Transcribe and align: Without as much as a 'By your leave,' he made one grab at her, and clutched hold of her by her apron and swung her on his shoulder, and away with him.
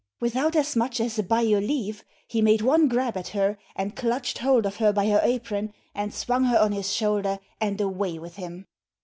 Without 0.19 0.55
as 0.55 0.75
much 0.75 0.99
as 0.99 1.19
a 1.19 1.23
'By 1.23 1.41
your 1.41 1.61
leave,' 1.61 2.03
he 2.27 2.41
made 2.41 2.63
one 2.63 2.87
grab 2.87 3.15
at 3.15 3.27
her, 3.27 3.59
and 3.75 3.95
clutched 3.95 4.39
hold 4.39 4.65
of 4.65 4.77
her 4.77 4.91
by 4.91 5.05
her 5.07 5.19
apron 5.21 5.73
and 5.93 6.11
swung 6.11 6.45
her 6.45 6.57
on 6.57 6.71
his 6.71 6.91
shoulder, 6.91 7.37
and 7.59 7.79
away 7.79 8.17
with 8.17 8.37
him. 8.37 8.65